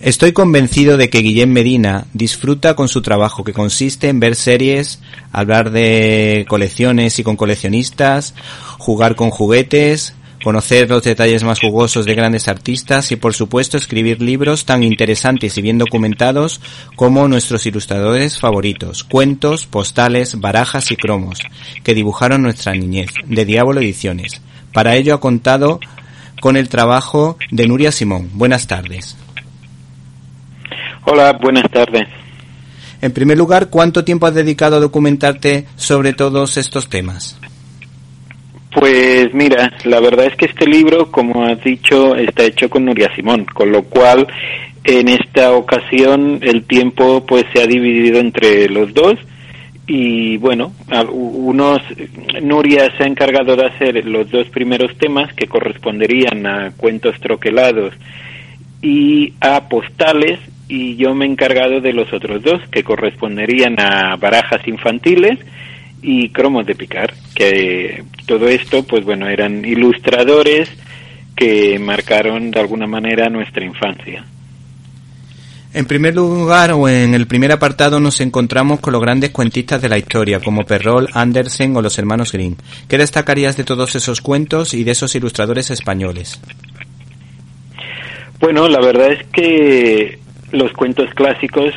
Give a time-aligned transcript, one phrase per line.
[0.00, 5.00] Estoy convencido de que Guillem Medina disfruta con su trabajo, que consiste en ver series,
[5.32, 8.34] hablar de colecciones y con coleccionistas,
[8.78, 14.22] jugar con juguetes, conocer los detalles más jugosos de grandes artistas y por supuesto escribir
[14.22, 16.60] libros tan interesantes y bien documentados
[16.96, 21.40] como nuestros ilustradores favoritos, cuentos, postales, barajas y cromos,
[21.82, 24.40] que dibujaron nuestra niñez, de Diablo Ediciones.
[24.72, 25.80] Para ello ha contado
[26.40, 28.30] con el trabajo de Nuria Simón.
[28.34, 29.16] Buenas tardes.
[31.04, 32.06] Hola, buenas tardes.
[33.00, 37.38] En primer lugar, ¿cuánto tiempo has dedicado a documentarte sobre todos estos temas?
[38.70, 43.10] Pues mira, la verdad es que este libro, como has dicho, está hecho con Nuria
[43.14, 44.26] Simón, con lo cual
[44.84, 49.14] en esta ocasión el tiempo pues se ha dividido entre los dos.
[49.86, 50.72] Y bueno,
[51.10, 51.78] unos
[52.42, 57.94] Nuria se ha encargado de hacer los dos primeros temas que corresponderían a cuentos troquelados
[58.82, 64.16] y a postales y yo me he encargado de los otros dos, que corresponderían a
[64.16, 65.38] barajas infantiles
[66.02, 70.68] y cromos de picar, que todo esto, pues bueno, eran ilustradores
[71.36, 74.24] que marcaron de alguna manera nuestra infancia.
[75.74, 79.88] En primer lugar, o en el primer apartado, nos encontramos con los grandes cuentistas de
[79.88, 82.56] la historia, como Perrol, Andersen o los hermanos Grimm.
[82.88, 86.40] ¿Qué destacarías de todos esos cuentos y de esos ilustradores españoles?
[88.40, 90.18] Bueno, la verdad es que
[90.52, 91.74] los cuentos clásicos,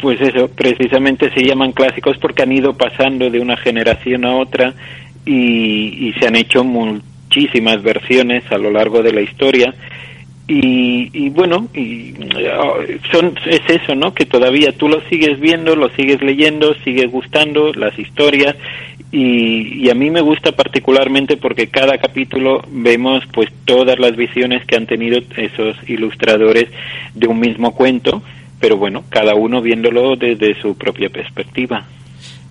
[0.00, 4.74] pues eso, precisamente se llaman clásicos porque han ido pasando de una generación a otra
[5.24, 9.74] y, se han hecho muchísimas versiones a lo largo de la historia.
[10.48, 12.12] Y, bueno, y,
[12.50, 12.74] ah,
[13.10, 14.12] son, es eso, ¿no?
[14.12, 18.54] Que todavía tú lo sigues viendo, lo sigues leyendo, sigue gustando las historias
[19.10, 24.66] y, y, a mí me gusta particularmente porque cada capítulo vemos pues todas las visiones
[24.66, 26.68] que han tenido esos ilustradores
[27.14, 28.22] de un mismo cuento,
[28.62, 31.84] pero bueno, cada uno viéndolo desde su propia perspectiva.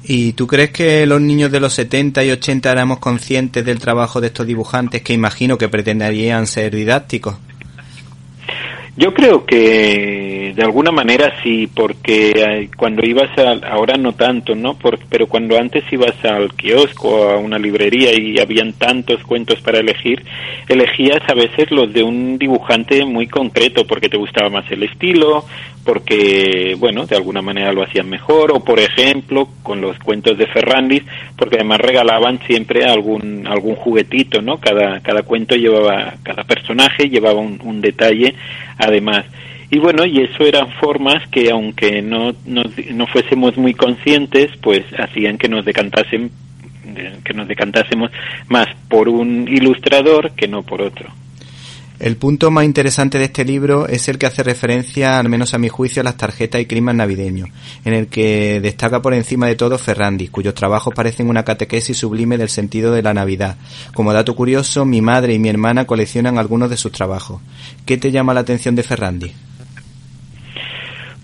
[0.04, 4.20] ¿Y tú crees que los niños de los 70 y 80 éramos conscientes del trabajo
[4.20, 7.38] de estos dibujantes que imagino que pretenderían ser didácticos?
[8.98, 14.56] Yo creo que de alguna manera sí, porque eh, cuando ibas a, ahora no tanto,
[14.56, 14.78] ¿no?
[15.10, 20.24] pero cuando antes ibas al kiosco, a una librería y habían tantos cuentos para elegir,
[20.68, 25.46] elegías a veces los de un dibujante muy concreto porque te gustaba más el estilo,
[25.84, 30.48] porque, bueno, de alguna manera lo hacían mejor, o por ejemplo, con los cuentos de
[30.48, 31.04] Ferrandis,
[31.36, 34.60] porque además regalaban siempre algún, algún juguetito, ¿no?
[34.60, 38.36] Cada, cada cuento llevaba, cada personaje llevaba un, un detalle
[38.78, 39.26] además.
[39.72, 44.84] Y bueno, y eso eran formas que aunque no, no, no fuésemos muy conscientes, pues
[45.00, 46.30] hacían que nos decantasen
[47.24, 48.12] que nos decantásemos
[48.50, 51.10] más por un ilustrador que no por otro.
[52.00, 55.60] El punto más interesante de este libro es el que hace referencia, al menos a
[55.60, 57.50] mi juicio, a las tarjetas y climas navideños,
[57.86, 62.40] en el que destaca por encima de todo Ferrandis, cuyos trabajos parecen una catequesis sublime
[62.40, 63.56] del sentido de la Navidad.
[63.94, 67.40] Como dato curioso, mi madre y mi hermana coleccionan algunos de sus trabajos.
[67.86, 69.34] ¿Qué te llama la atención de Ferrandis?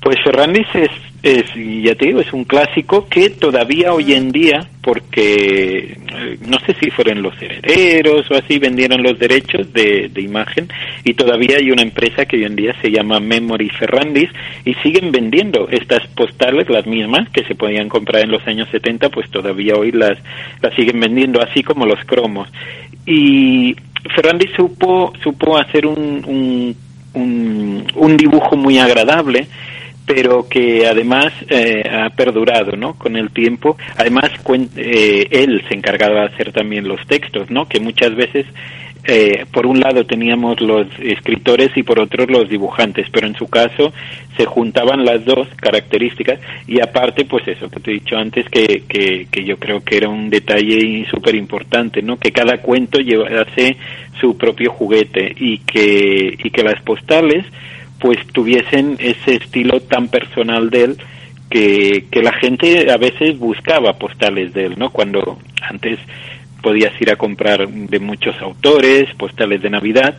[0.07, 0.89] Pues Ferrandis es
[1.21, 1.43] es,
[1.83, 6.73] ya te digo, es un clásico que todavía hoy en día, porque eh, no sé
[6.79, 10.69] si fueron los herederos o así, vendieron los derechos de, de, imagen
[11.03, 14.29] y todavía hay una empresa que hoy en día se llama Memory Ferrandis
[14.63, 19.09] y siguen vendiendo estas postales, las mismas que se podían comprar en los años 70,
[19.09, 20.17] pues todavía hoy las,
[20.61, 22.47] las siguen vendiendo, así como los cromos.
[23.05, 23.75] Y
[24.15, 26.75] Ferrandis supo, supo hacer un, un,
[27.13, 29.47] un, un dibujo muy agradable
[30.07, 32.93] pero que además eh, ha perdurado ¿no?
[32.93, 33.75] con el tiempo.
[33.97, 34.31] Además,
[34.77, 37.67] eh, él se encargaba de hacer también los textos, ¿no?
[37.67, 38.45] que muchas veces,
[39.03, 43.47] eh, por un lado teníamos los escritores y por otro los dibujantes, pero en su
[43.49, 43.91] caso
[44.37, 48.83] se juntaban las dos características y aparte, pues eso que te he dicho antes, que,
[48.87, 52.17] que, que yo creo que era un detalle súper importante, ¿no?
[52.17, 53.75] que cada cuento llevase
[54.21, 57.45] su propio juguete y que, y que las postales
[57.99, 60.97] pues tuviesen ese estilo tan personal de él
[61.49, 64.91] que, que la gente a veces buscaba postales de él, ¿no?
[64.91, 65.99] Cuando antes
[66.61, 70.17] podías ir a comprar de muchos autores, postales de Navidad,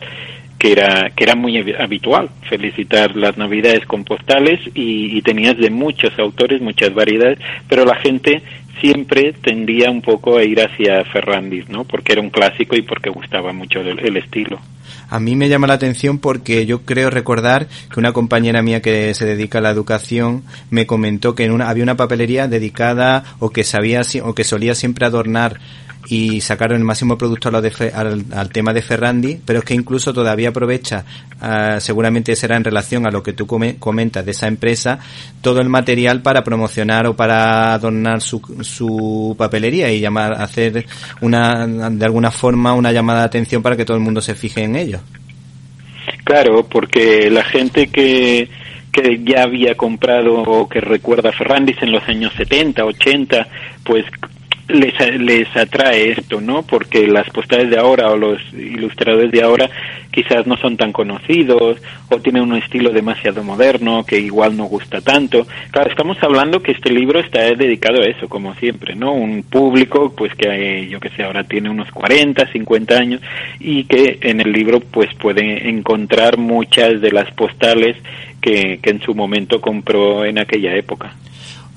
[0.59, 5.69] que era que era muy habitual felicitar las navidades con postales y, y tenías de
[5.69, 7.39] muchos autores muchas variedades
[7.69, 8.43] pero la gente
[8.79, 11.83] siempre tendía un poco a ir hacia Ferrandis, ¿no?
[11.83, 14.59] Porque era un clásico y porque gustaba mucho el, estilo.
[15.09, 19.13] A mí me llama la atención porque yo creo recordar que una compañera mía que
[19.13, 23.49] se dedica a la educación me comentó que en una, había una papelería dedicada o
[23.49, 25.59] que sabía o que solía siempre adornar
[26.09, 31.05] y sacaron el máximo producto al, tema de Ferrandi, pero es que incluso todavía aprovecha,
[31.41, 34.99] ah, seguramente será en relación a lo que tú comentas de esa empresa,
[35.41, 40.85] todo el material para promocionar o para adornar su, su papelería y llamar, hacer
[41.21, 44.63] una, de alguna forma una llamada de atención para que todo el mundo se fije
[44.63, 44.99] en ello.
[46.23, 48.49] Claro, porque la gente que,
[48.91, 53.47] que ya había comprado o que recuerda Ferrandis en los años 70, 80,
[53.83, 54.05] pues
[54.69, 56.63] les, les atrae esto, ¿no?
[56.63, 59.69] Porque las postales de ahora o los ilustradores de ahora
[60.11, 65.01] quizás no son tan conocidos o tienen un estilo demasiado moderno que igual no gusta
[65.01, 65.45] tanto.
[65.71, 69.13] Claro, estamos hablando que este libro está dedicado a eso, como siempre, ¿no?
[69.13, 73.21] Un público, pues que yo que sé, ahora tiene unos 40, 50 años
[73.59, 77.97] y que en el libro pues puede encontrar muchas de las postales
[78.41, 81.13] que, que en su momento compró en aquella época.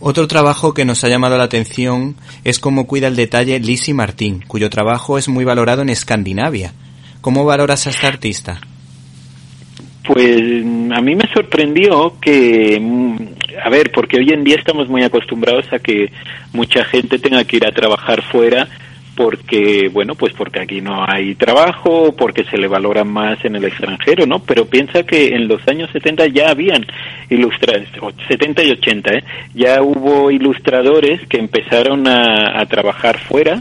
[0.04, 4.42] Otro trabajo que nos ha llamado la atención es cómo cuida el detalle Lizzie Martín,
[4.48, 6.72] cuyo trabajo es muy valorado en Escandinavia.
[7.20, 8.60] ¿Cómo valoras a esta artista?
[10.04, 13.16] Pues a mí me sorprendió que, mm,
[13.64, 16.10] a ver, porque hoy en día estamos muy acostumbrados a que
[16.52, 18.68] mucha gente tenga que ir a trabajar fuera
[19.16, 23.64] porque bueno pues porque aquí no hay trabajo porque se le valora más en el
[23.64, 26.84] extranjero no pero piensa que en los años 70 ya habían
[27.28, 27.88] ilustradores
[28.28, 29.24] 70 y 80 ¿eh?
[29.54, 33.60] ya hubo ilustradores que empezaron a, a trabajar fuera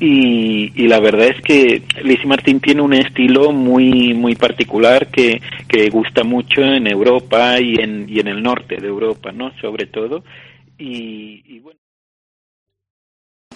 [0.00, 5.42] y, y, la verdad es que Lizzie Martin tiene un estilo muy muy particular que,
[5.66, 9.86] que gusta mucho en Europa y en, y en el norte de Europa no sobre
[9.86, 10.22] todo.
[10.78, 11.80] Y, y bueno